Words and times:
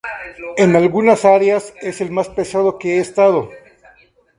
En 0.57 0.75
algunas 0.75 1.25
áreas, 1.25 1.75
es 1.79 2.01
el 2.01 2.09
más 2.09 2.27
pesado 2.27 2.79
que 2.79 2.95
he 2.95 2.99
estado". 3.01 3.51